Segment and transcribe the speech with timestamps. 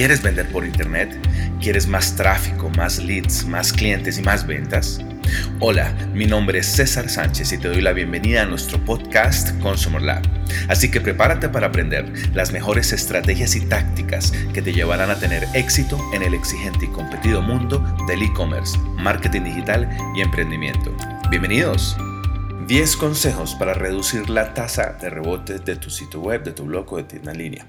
[0.00, 1.14] ¿Quieres vender por internet?
[1.60, 4.98] ¿Quieres más tráfico, más leads, más clientes y más ventas?
[5.58, 10.00] Hola, mi nombre es César Sánchez y te doy la bienvenida a nuestro podcast Consumer
[10.00, 10.22] Lab.
[10.68, 15.46] Así que prepárate para aprender las mejores estrategias y tácticas que te llevarán a tener
[15.52, 19.86] éxito en el exigente y competido mundo del e-commerce, marketing digital
[20.16, 20.96] y emprendimiento.
[21.28, 21.94] Bienvenidos.
[22.66, 26.90] 10 consejos para reducir la tasa de rebote de tu sitio web, de tu blog
[26.90, 27.66] o de tienda en línea.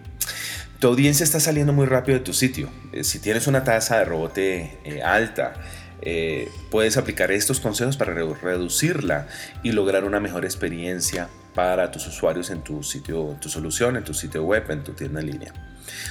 [0.81, 2.67] Tu audiencia está saliendo muy rápido de tu sitio.
[2.91, 5.53] Eh, si tienes una tasa de rebote eh, alta,
[6.01, 9.27] eh, puedes aplicar estos consejos para reducirla
[9.61, 14.15] y lograr una mejor experiencia para tus usuarios en tu sitio, tu solución, en tu
[14.15, 15.53] sitio web, en tu tienda en línea.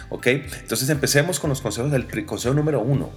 [0.09, 0.29] ¿Ok?
[0.29, 3.11] Entonces empecemos con los consejos del consejo número uno,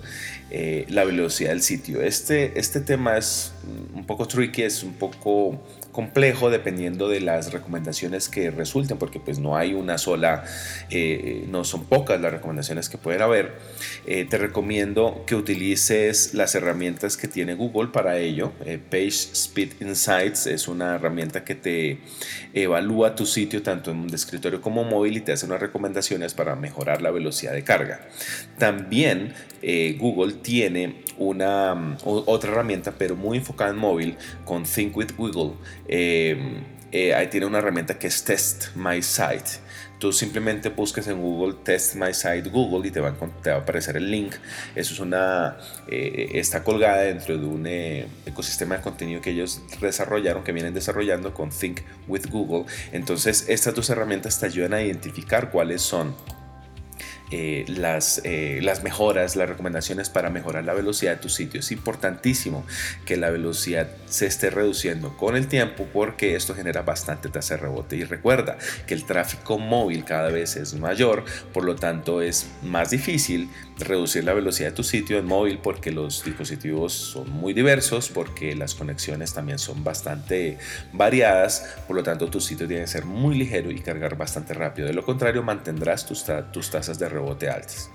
[0.49, 2.01] la velocidad del sitio.
[2.01, 3.53] Este, este tema es
[3.93, 5.61] un poco tricky, es un poco
[5.93, 10.43] complejo dependiendo de las recomendaciones que resulten, porque pues no hay una sola,
[10.89, 13.53] eh, no son pocas las recomendaciones que pueden haber.
[14.05, 18.51] Eh, te recomiendo que utilices las herramientas que tiene Google para ello.
[18.65, 21.99] Eh, Page Speed Insights es una herramienta que te
[22.53, 26.55] evalúa tu sitio tanto en un escritorio como móvil y te hace unas recomendaciones para
[26.55, 28.01] mejorar la velocidad de carga.
[28.57, 29.33] También
[29.97, 35.53] Google tiene una mm, otra herramienta, pero muy enfocada en móvil, con Think with Google.
[35.87, 39.63] Em, eh, ahí tiene una herramienta que es Test My Site.
[39.99, 44.11] Tú simplemente buscas en Google Test My Site Google y te va a, aparecer el
[44.11, 44.35] link.
[44.75, 49.61] Eso es una, eh, está colgada dentro de un eh, ecosistema de contenido que ellos
[49.81, 52.65] desarrollaron, que vienen desarrollando con Think with Google.
[52.91, 56.15] Entonces, estas dos herramientas te ayudan a identificar cuáles son
[57.35, 61.61] eh, las, eh, las mejoras, las recomendaciones para mejorar la velocidad de tu sitio.
[61.61, 62.63] Es importantísimo
[63.07, 67.61] que la velocidad se esté reduciendo con el tiempo porque esto genera bastante tasa de
[67.61, 67.95] rebote.
[67.95, 72.91] Y recuerda que el tráfico móvil cada vez es mayor, por lo tanto es más
[72.91, 73.49] difícil
[73.79, 78.55] reducir la velocidad de tu sitio en móvil porque los dispositivos son muy diversos, porque
[78.55, 80.59] las conexiones también son bastante
[80.91, 84.87] variadas, por lo tanto tu sitio tiene que ser muy ligero y cargar bastante rápido.
[84.87, 87.89] De lo contrario, mantendrás tus, tus tasas de rebote altas.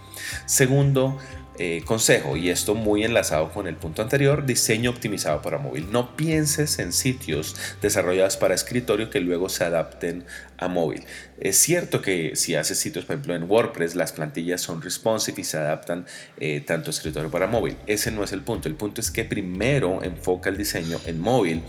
[0.46, 1.18] Segundo,
[1.58, 5.90] eh, consejo, y esto muy enlazado con el punto anterior, diseño optimizado para móvil.
[5.90, 10.24] No pienses en sitios desarrollados para escritorio que luego se adapten
[10.58, 11.04] a móvil.
[11.40, 15.44] Es cierto que si haces sitios, por ejemplo, en WordPress, las plantillas son responsive y
[15.44, 16.06] se adaptan
[16.38, 17.76] eh, tanto a escritorio para móvil.
[17.86, 18.68] Ese no es el punto.
[18.68, 21.62] El punto es que primero enfoca el diseño en móvil,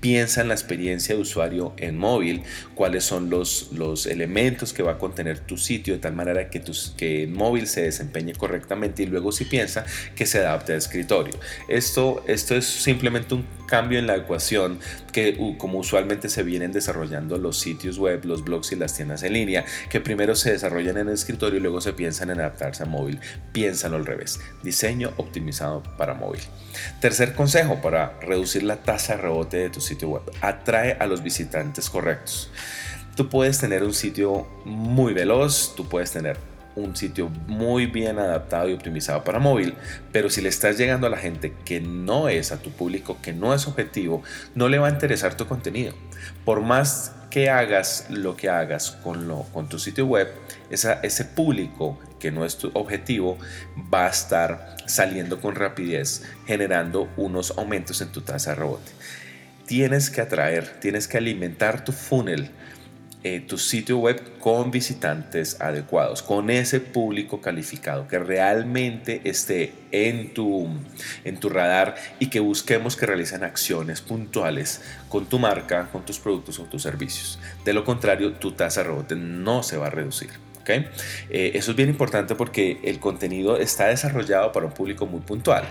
[0.00, 2.42] piensa en la experiencia de usuario en móvil,
[2.76, 6.60] cuáles son los, los elementos que va a contener tu sitio de tal manera que,
[6.60, 9.84] tus, que en móvil se desempeñe correctamente y luego si piensa
[10.14, 11.34] que se adapte a escritorio.
[11.68, 14.80] Esto, esto es simplemente un cambio en la ecuación
[15.12, 19.34] que como usualmente se vienen desarrollando los sitios web, los blogs y las tiendas en
[19.34, 22.86] línea, que primero se desarrollan en el escritorio y luego se piensan en adaptarse a
[22.86, 23.20] móvil.
[23.52, 24.40] Piénsalo al revés.
[24.62, 26.40] Diseño optimizado para móvil.
[27.00, 30.22] Tercer consejo para reducir la tasa de rebote de tu sitio web.
[30.40, 32.50] Atrae a los visitantes correctos.
[33.16, 36.38] Tú puedes tener un sitio muy veloz, tú puedes tener
[36.78, 39.74] un sitio muy bien adaptado y optimizado para móvil,
[40.12, 43.32] pero si le estás llegando a la gente que no es a tu público, que
[43.32, 44.22] no es objetivo,
[44.54, 45.94] no le va a interesar tu contenido.
[46.44, 50.28] Por más que hagas lo que hagas con, lo, con tu sitio web,
[50.70, 53.38] ese público que no es tu objetivo
[53.92, 58.90] va a estar saliendo con rapidez, generando unos aumentos en tu tasa de rebote.
[59.66, 62.50] Tienes que atraer, tienes que alimentar tu funnel
[63.24, 70.32] eh, tu sitio web con visitantes adecuados, con ese público calificado que realmente esté en
[70.34, 70.68] tu,
[71.24, 76.18] en tu radar y que busquemos que realicen acciones puntuales con tu marca, con tus
[76.18, 77.38] productos o tus servicios.
[77.64, 80.30] De lo contrario, tu tasa de rebote no se va a reducir.
[80.68, 85.64] Eh, eso es bien importante porque el contenido está desarrollado para un público muy puntual.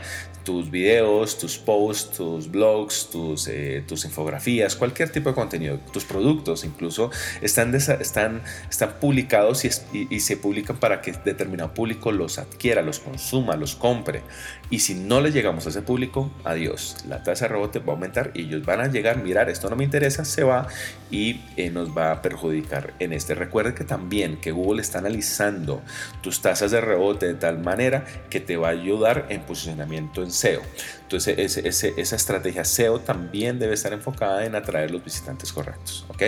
[0.47, 6.06] Tus videos, tus posts, tus blogs, tus, eh, tus infografías, cualquier tipo de contenido, tus
[6.06, 12.39] productos incluso, están, están, están publicados y, y, se publican para que determinado público los
[12.39, 14.22] adquiera, los consuma, los compre.
[14.69, 16.95] Y si no le llegamos a ese público, adiós.
[17.10, 19.75] La tasa de rebote va a aumentar y ellos van a llegar, mirar, esto no
[19.75, 20.69] me interesa, se va
[21.12, 23.36] y eh, nos va a perjudicar en este.
[23.36, 25.81] Recuerde que también que Google está analizando
[26.22, 30.31] tus tasas de rebote de tal manera que te va a ayudar en posicionamiento en
[30.38, 30.62] SEO.
[31.04, 36.06] Entonces, esa estrategia SEO también debe estar enfocada en atraer los visitantes correctos.
[36.10, 36.24] ¿ok?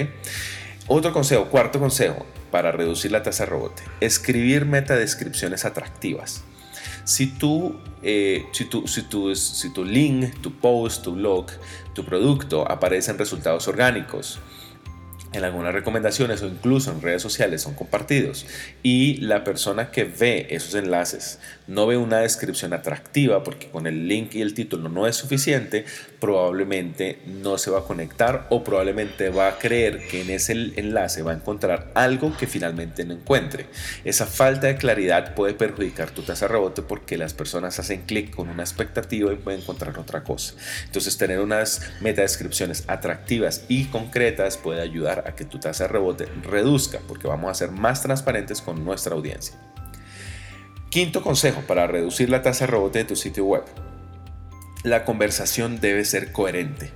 [0.87, 6.43] Otro consejo, cuarto consejo para reducir la tasa de rebote, escribir metadescripciones atractivas.
[7.03, 11.47] Si tú, eh, si, tu, si, tu, si tu link, tu post, tu blog,
[11.93, 14.39] tu producto aparecen resultados orgánicos,
[15.31, 18.45] en algunas recomendaciones o incluso en redes sociales son compartidos
[18.81, 24.07] y la persona que ve esos enlaces no ve una descripción atractiva porque con el
[24.07, 25.85] link y el título no es suficiente,
[26.19, 31.21] probablemente no se va a conectar o probablemente va a creer que en ese enlace
[31.21, 33.67] va a encontrar algo que finalmente no encuentre.
[34.03, 38.33] Esa falta de claridad puede perjudicar tu tasa de rebote porque las personas hacen clic
[38.33, 40.55] con una expectativa y pueden encontrar otra cosa.
[40.85, 45.89] Entonces tener unas meta descripciones atractivas y concretas puede ayudar a que tu tasa de
[45.89, 49.55] rebote reduzca, porque vamos a ser más transparentes con nuestra audiencia.
[50.89, 53.63] Quinto consejo para reducir la tasa de rebote de tu sitio web.
[54.83, 56.91] La conversación debe ser coherente.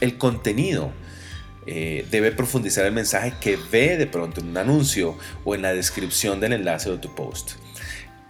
[0.00, 0.92] El contenido
[1.66, 5.72] eh, debe profundizar el mensaje que ve de pronto en un anuncio o en la
[5.72, 7.52] descripción del enlace de tu post.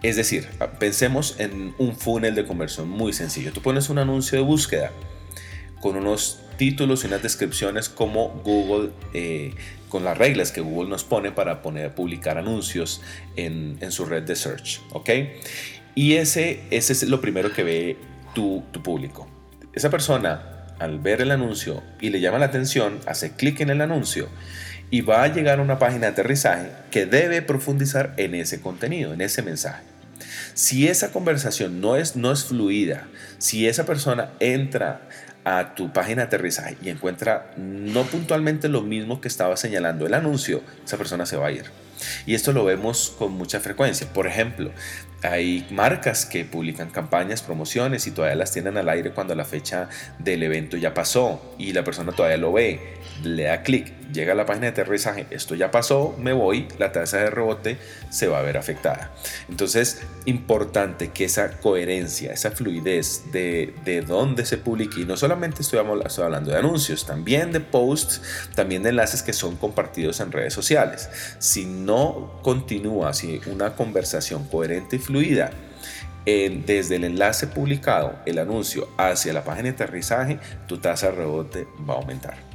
[0.02, 0.46] Es decir,
[0.79, 3.52] pensemos en un funnel de conversión muy sencillo.
[3.52, 4.93] Tú pones un anuncio de búsqueda
[5.81, 9.54] con unos títulos y unas descripciones como Google, eh,
[9.88, 13.02] con las reglas que Google nos pone para poner, publicar anuncios
[13.36, 14.80] en, su red de search.
[14.92, 15.10] ¿ok?
[15.94, 17.96] Y ese, ese es lo primero que ve
[18.34, 19.28] tu, tu público.
[19.72, 23.80] Esa persona, al ver el anuncio y le llama la atención, hace clic en el
[23.80, 24.28] anuncio
[24.90, 29.12] y va a llegar a una página de aterrizaje que debe profundizar en ese contenido,
[29.12, 29.82] en ese mensaje.
[30.54, 33.08] Si esa conversación no es, no es fluida,
[33.38, 35.08] si esa persona entra
[35.44, 40.14] a tu página de aterrizaje y encuentra no puntualmente lo mismo que estaba señalando el
[40.14, 41.64] anuncio, esa persona se va a ir.
[42.26, 44.06] Y esto lo vemos con mucha frecuencia.
[44.12, 44.70] Por ejemplo,
[45.24, 49.88] hay marcas que publican campañas, promociones y todavía las tienen al aire cuando la fecha
[50.18, 54.34] del evento ya pasó y la persona todavía lo ve, le da clic, llega a
[54.34, 57.78] la página de aterrizaje, esto ya pasó, me voy, la tasa de rebote
[58.10, 59.12] se va a ver afectada.
[59.48, 65.62] Entonces, importante que esa coherencia, esa fluidez de, de dónde se publique, y no solamente
[65.62, 68.22] estoy, hablando de anuncios, también de posts,
[68.54, 71.08] también de enlaces que son compartidos en redes sociales.
[71.38, 75.13] Si no continúa así una conversación coherente y fluida,
[76.25, 81.66] desde el enlace publicado, el anuncio, hacia la página de aterrizaje, tu tasa de rebote
[81.88, 82.55] va a aumentar.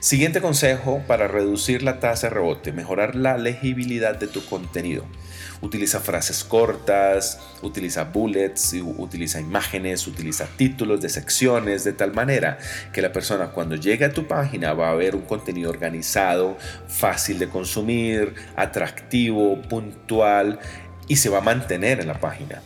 [0.00, 5.04] Siguiente consejo para reducir la tasa de rebote, mejorar la legibilidad de tu contenido.
[5.60, 12.58] Utiliza frases cortas, utiliza bullets, utiliza imágenes, utiliza títulos de secciones, de tal manera
[12.92, 16.56] que la persona cuando llegue a tu página va a ver un contenido organizado,
[16.88, 20.60] fácil de consumir, atractivo, puntual
[21.08, 22.62] y se va a mantener en la página.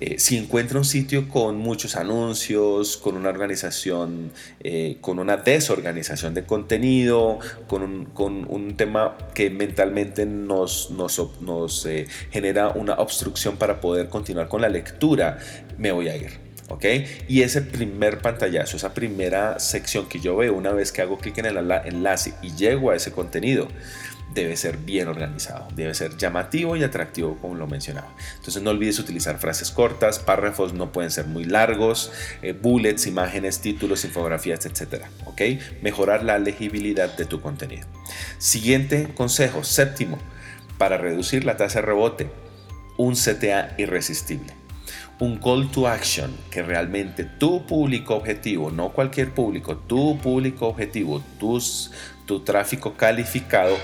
[0.00, 6.32] Eh, si encuentra un sitio con muchos anuncios, con una organización, eh, con una desorganización
[6.32, 14.08] de contenido, con un, tema que mentalmente nos, nos, eh, genera una obstrucción para poder
[14.08, 15.38] continuar con la lectura,
[15.76, 16.50] me voy a ir.
[16.70, 16.84] ¿ok?
[17.28, 21.36] Y ese primer pantallazo, esa primera sección que yo veo una vez que hago clic
[21.38, 23.68] en el enlace y llego a ese contenido,
[24.34, 28.14] debe ser bien organizado, debe ser llamativo y atractivo como lo mencionaba.
[28.36, 32.12] Entonces no olvides utilizar frases cortas, párrafos no pueden ser muy largos,
[32.42, 35.04] eh, bullets, imágenes, títulos, infografías, etc.
[35.26, 35.42] ¿ok?
[35.82, 37.86] Mejorar la legibilidad de tu contenido.
[38.38, 40.18] Siguiente consejo, séptimo,
[40.78, 42.30] para reducir la tasa de rebote,
[42.96, 44.60] un CTA irresistible
[45.20, 51.22] un call to action que realmente tu público objetivo, no cualquier público, tu público objetivo,
[51.38, 51.90] tus,
[52.24, 53.76] tu tráfico calificado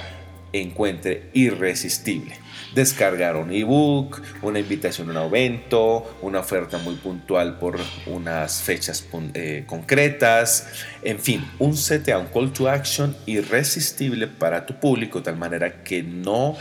[0.52, 2.36] encuentre irresistible.
[2.74, 9.06] Descargar un ebook, una invitación a un evento, una oferta muy puntual por unas fechas
[9.34, 10.68] eh, concretas,
[11.02, 15.82] en fin, un CTA, un call to action irresistible para tu público, de tal manera
[15.82, 16.56] que no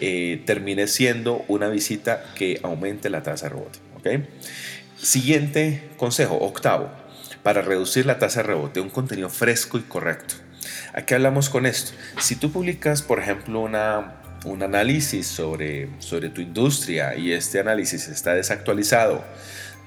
[0.00, 3.78] eh, termine siendo una visita que aumente la tasa de rebote.
[4.96, 6.90] Siguiente consejo, octavo,
[7.42, 10.43] para reducir la tasa de rebote, un contenido fresco y correcto.
[10.92, 11.92] ¿A qué hablamos con esto?
[12.20, 18.08] Si tú publicas, por ejemplo, una, un análisis sobre, sobre tu industria y este análisis
[18.08, 19.24] está desactualizado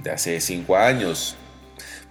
[0.03, 1.35] de hace cinco años,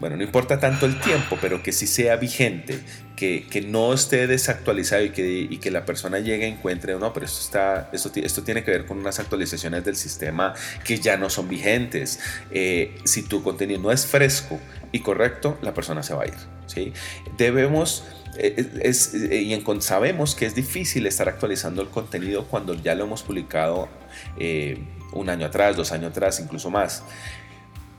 [0.00, 2.81] bueno, no importa tanto el tiempo, pero que sí sea vigente,
[3.17, 7.12] que, que no esté desactualizado y que, y que, la persona llegue y encuentre, no,
[7.12, 11.17] pero esto, está, esto, esto tiene que ver con unas actualizaciones del sistema que ya
[11.17, 12.21] no son vigentes.
[12.50, 14.61] Eh, si tu contenido no es fresco
[14.93, 16.35] y correcto, la persona se va a ir.
[16.67, 16.93] ¿sí?
[17.38, 18.05] Debemos
[18.38, 23.05] eh, es, eh, y sabemos que es difícil estar actualizando el contenido cuando ya lo
[23.05, 23.88] hemos publicado
[24.38, 24.79] eh,
[25.12, 27.03] un año atrás, dos años atrás, incluso más.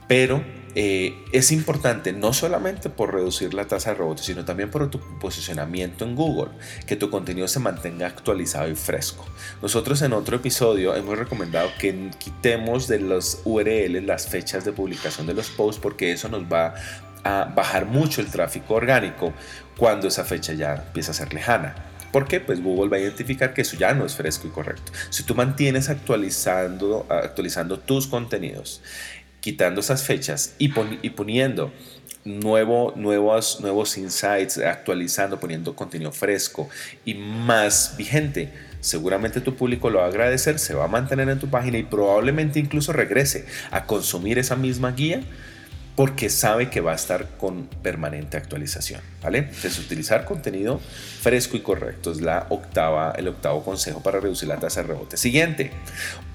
[0.07, 0.43] Pero
[0.79, 6.05] es importante no solamente por reducir la tasa de rebote, sino también por tu posicionamiento
[6.05, 6.51] en Google,
[6.85, 9.25] que tu contenido se mantenga actualizado y fresco.
[9.59, 15.25] Nosotros en otro episodio hemos recomendado que quitemos de los URL las fechas de publicación
[15.25, 16.75] de los posts porque eso nos va
[17.23, 19.33] a bajar mucho el tráfico orgánico
[19.77, 21.73] cuando esa fecha ya empieza a ser lejana.
[22.11, 22.39] ¿Por qué?
[22.39, 24.93] Pues Google va a identificar que eso ya no es fresco y correcto.
[25.09, 27.05] Si tú mantienes actualizando
[27.85, 28.81] tus contenidos,
[29.39, 31.71] quitando esas fechas y, poniendo
[32.25, 36.69] nuevo, nuevos, nuevos insights, actualizando, poniendo contenido fresco
[37.05, 38.51] y más vigente,
[38.81, 41.83] seguramente tu público lo va a agradecer, se va a mantener en tu página y
[41.83, 45.21] probablemente incluso regrese a consumir esa misma guía
[45.97, 49.39] porque sabe que va a estar con permanente actualización, ¿vale?
[49.39, 50.79] Entonces, utilizar contenido
[51.21, 55.17] fresco y correcto es la octava, el octavo consejo para reducir la tasa de rebote.
[55.17, 55.71] Siguiente,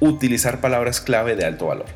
[0.01, 1.87] utilizar palabras clave de alto valor.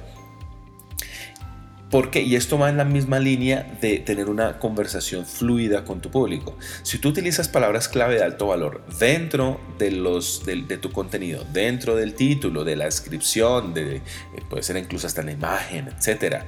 [1.91, 2.23] ¿Por qué?
[2.23, 6.59] Y esto va en la misma línea de tener una conversación fluida con tu público.
[6.83, 11.95] Si tú utilizas palabras clave de alto valor dentro de, los, de, tu contenido, dentro
[11.95, 14.03] del título, de la descripción, de, eh,
[14.51, 16.43] puede ser incluso hasta la imagen, etc.,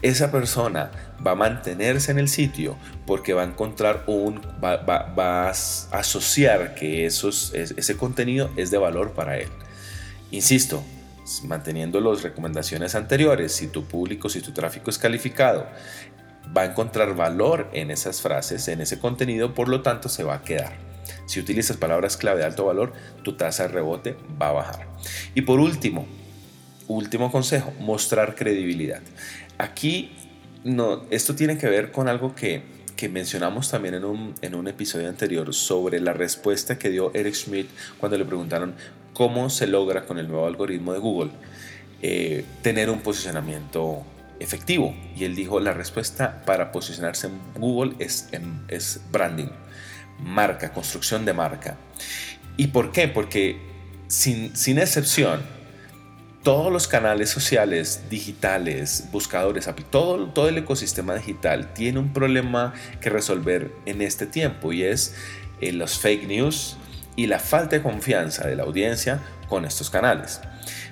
[0.00, 0.90] esa persona
[1.26, 6.76] va a mantenerse en el sitio porque va a encontrar un, va, va a asociar
[6.76, 9.48] que esos, ese contenido es de valor para él.
[10.30, 10.84] Insisto,
[11.44, 15.66] manteniendo las recomendaciones anteriores, si tu público, si tu tráfico es calificado,
[16.56, 20.36] va a encontrar valor en esas frases, en ese contenido, por lo tanto se va
[20.36, 20.72] a quedar.
[21.26, 22.92] Si utilizas palabras clave de alto valor,
[23.22, 24.88] tu tasa de rebote va a bajar.
[25.34, 26.06] Y por último,
[26.86, 29.02] último consejo, mostrar credibilidad.
[29.58, 30.12] Aquí
[30.64, 32.78] no, esto tiene que ver con algo que,
[33.10, 37.68] mencionamos también en un, en un episodio anterior sobre la respuesta que dio Eric Schmidt
[37.98, 38.74] cuando le preguntaron
[39.18, 41.32] cómo se logra con el nuevo algoritmo de Google
[42.02, 44.04] eh, tener un posicionamiento
[44.38, 44.94] efectivo.
[45.16, 49.48] Y él dijo, la respuesta para posicionarse en Google es, branding,
[50.20, 51.76] marca, construcción de marca.
[52.56, 53.08] ¿Y por qué?
[53.08, 53.60] Porque
[54.06, 55.40] sin, sin excepción,
[56.44, 63.10] todos los canales sociales, digitales, buscadores, todo, todo el ecosistema digital tiene un problema que
[63.10, 65.16] resolver en este tiempo y es
[65.60, 66.76] eh, los fake news,
[67.18, 70.40] y la falta de confianza de la audiencia con estos canales.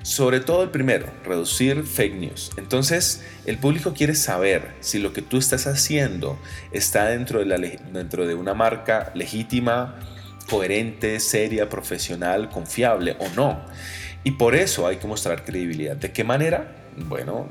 [0.03, 2.51] Sobre todo el primero, reducir fake news.
[2.57, 6.37] Entonces, el público quiere saber si lo que tú estás haciendo
[6.73, 10.01] está dentro de, una marca legítima,
[10.51, 13.65] coherente, seria, profesional, confiable o no.
[14.25, 15.95] Y por eso hay que mostrar credibilidad.
[15.95, 16.86] ¿De qué manera?
[16.97, 17.49] Bueno,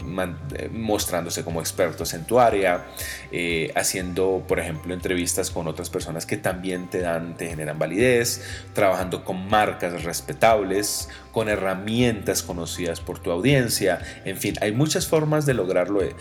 [0.55, 2.85] eh, mostrándose como expertos en tu área,
[3.31, 8.43] eh, haciendo, por ejemplo, entrevistas con otras personas que también te dan, te generan validez,
[8.73, 15.45] trabajando con marcas respetables, con herramientas conocidas por tu audiencia, en fin, hay muchas formas
[15.45, 16.15] de lograrlo, de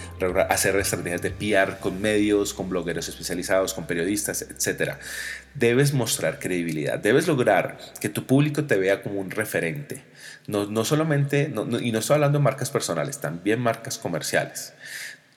[0.48, 4.94] hacer estrategias de PR con medios, con blogueros especializados, con periodistas, etc.
[5.54, 10.02] Debes mostrar credibilidad, debes lograr que tu público te vea como un referente
[10.46, 14.74] no, solamente, y no estoy hablando de marcas personales, también marcas comerciales.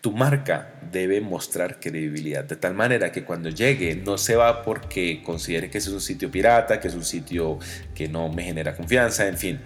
[0.02, 5.24] Tu marca debe mostrar credibilidad de tal manera que cuando llegue no se va porque
[5.24, 7.58] considere que ese es un sitio pirata, que es un sitio
[7.96, 9.60] que no me genera confianza, en fin.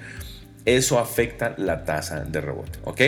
[0.64, 3.02] Eso afecta la tasa de rebote, ¿ok?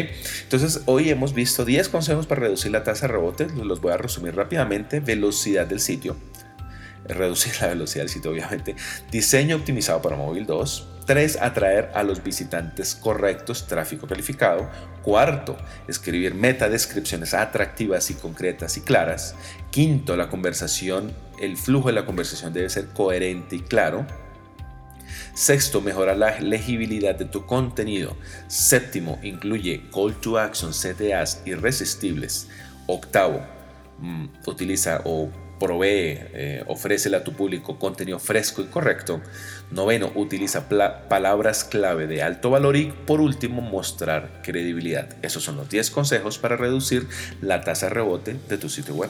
[0.44, 3.98] Entonces hoy hemos visto 10 consejos para reducir la tasa de rebote, los voy a
[3.98, 5.00] resumir rápidamente.
[5.00, 6.18] Velocidad del sitio,
[7.08, 8.76] reducir la velocidad del sitio obviamente.
[9.12, 11.40] Diseño optimizado para móvil 2, 3.
[11.42, 14.70] Atraer a los visitantes correctos, tráfico calificado.
[15.02, 15.58] Cuarto,
[15.88, 19.36] escribir metadescripciones atractivas y concretas y claras.
[19.72, 24.06] Quinto, la conversación, el flujo de la conversación debe ser coherente y claro.
[25.34, 28.16] Sexto, mejorar la legibilidad de tu contenido.
[28.48, 32.48] Séptimo, incluye call to action, CTAs irresistibles.
[32.88, 33.42] Octavo,
[34.00, 35.30] mm, utiliza o
[35.64, 39.22] provee, eh, ofrécele a tu público contenido fresco y correcto.
[39.72, 45.08] Noveno, utiliza palabras clave de alto valor y por último, mostrar credibilidad.
[45.22, 47.08] Esos son los 10 consejos para reducir
[47.40, 49.10] la tasa de rebote de tu sitio web.